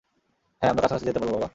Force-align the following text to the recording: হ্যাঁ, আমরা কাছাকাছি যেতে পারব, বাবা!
হ্যাঁ, 0.61 0.71
আমরা 0.71 0.83
কাছাকাছি 0.83 1.05
যেতে 1.05 1.19
পারব, 1.19 1.31
বাবা! 1.33 1.49